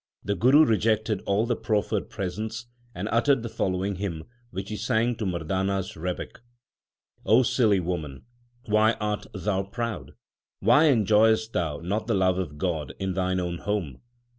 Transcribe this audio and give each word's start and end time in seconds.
The 0.23 0.33
Guru 0.33 0.65
rejected 0.65 1.21
all 1.27 1.45
the 1.45 1.55
proffered 1.55 2.09
presents, 2.09 2.65
and 2.95 3.07
uttered 3.11 3.43
the 3.43 3.49
following 3.49 3.97
hymn, 3.97 4.23
which 4.49 4.69
he 4.69 4.75
sang 4.75 5.15
to 5.17 5.27
Mar 5.27 5.43
dana 5.43 5.77
s 5.77 5.95
rebeck: 5.95 6.39
silly 7.43 7.79
woman, 7.79 8.23
why 8.65 8.93
art 8.93 9.27
thou 9.35 9.61
proud? 9.61 10.13
Why 10.59 10.85
enjoy 10.85 11.33
est 11.33 11.53
thou 11.53 11.81
not 11.81 12.07
the 12.07 12.15
love 12.15 12.39
of 12.39 12.57
God 12.57 12.93
4 12.97 12.97
in 12.97 13.13
thine 13.13 13.39
own 13.39 13.59
home 13.59 13.99